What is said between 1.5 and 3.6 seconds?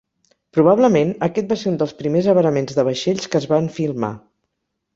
va ser un dels primers avaraments de vaixells que es